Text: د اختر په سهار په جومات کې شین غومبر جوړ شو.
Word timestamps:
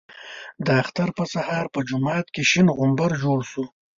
د 0.65 0.67
اختر 0.81 1.09
په 1.17 1.23
سهار 1.33 1.65
په 1.73 1.79
جومات 1.89 2.25
کې 2.33 2.43
شین 2.49 2.67
غومبر 2.77 3.11
جوړ 3.23 3.39
شو. 3.51 3.63